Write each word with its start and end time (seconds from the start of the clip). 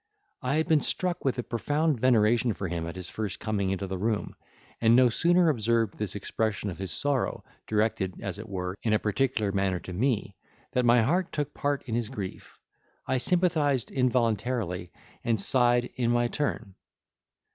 I 0.41 0.55
had 0.55 0.67
been 0.67 0.81
struck 0.81 1.23
with 1.23 1.37
a 1.37 1.43
profound 1.43 1.99
veneration 1.99 2.55
for 2.55 2.67
him 2.67 2.87
at 2.87 2.95
his 2.95 3.07
first 3.11 3.39
coming 3.39 3.69
into 3.69 3.85
the 3.85 3.99
room; 3.99 4.35
and 4.81 4.95
no 4.95 5.09
sooner 5.09 5.47
observed 5.47 5.95
this 5.95 6.15
expression 6.15 6.71
of 6.71 6.79
his 6.79 6.91
sorrow, 6.91 7.43
directed, 7.67 8.19
as 8.19 8.39
it 8.39 8.49
were, 8.49 8.75
in 8.81 8.93
a 8.93 8.97
particular 8.97 9.51
manner 9.51 9.79
to 9.81 9.93
me, 9.93 10.35
that 10.71 10.85
my 10.85 11.03
heart 11.03 11.31
took 11.31 11.53
part 11.53 11.83
in 11.83 11.93
his 11.93 12.09
grief; 12.09 12.57
I 13.05 13.19
sympathised 13.19 13.91
involuntarily 13.91 14.91
and 15.23 15.39
sighed 15.39 15.91
in 15.97 16.09
my 16.09 16.29
turn. 16.29 16.73